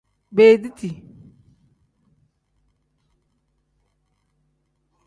[0.31, 0.91] Beediti.